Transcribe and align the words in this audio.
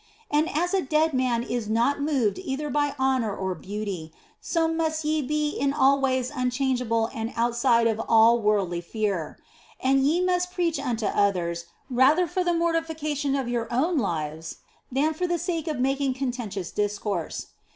And 0.31 0.49
as 0.49 0.73
a 0.73 0.81
dead 0.81 1.13
man 1.13 1.43
is 1.43 1.69
not 1.69 2.01
moved 2.01 2.39
either 2.39 2.71
by 2.71 2.95
honour 2.99 3.37
or 3.37 3.53
beauty, 3.53 4.11
so 4.39 4.67
must 4.67 5.05
ye 5.05 5.21
be 5.21 5.49
in 5.51 5.73
all 5.73 6.01
ways 6.01 6.31
un 6.31 6.49
changeable 6.49 7.11
and 7.13 7.31
outside 7.35 7.85
of 7.85 8.01
all 8.09 8.41
worldly 8.41 8.81
fear; 8.81 9.37
and 9.79 9.99
ye 10.01 10.19
must 10.19 10.51
preach 10.53 10.79
unto 10.79 11.05
others 11.05 11.65
rather 11.87 12.25
for 12.25 12.43
the 12.43 12.51
mortification 12.55 13.35
of 13.35 13.47
your 13.47 13.71
own 13.71 13.99
lives 13.99 14.55
than 14.91 15.13
for 15.13 15.27
the 15.27 15.37
sake 15.37 15.67
of 15.67 15.77
making 15.79 16.15
contentious 16.15 16.71
dis 16.71 16.97
course. 16.97 17.49